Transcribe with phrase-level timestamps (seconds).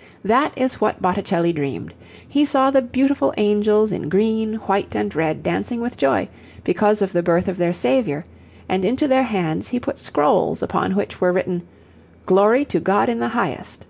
[0.34, 1.92] ]That is what Botticelli dreamed.
[2.28, 6.28] He saw the beautiful angels in green, white, and red dancing with joy,
[6.62, 8.24] because of the birth of their Saviour,
[8.68, 11.62] and into their hands he put scrolls, upon which were written:
[12.26, 13.84] 'Glory to God in the Highest.'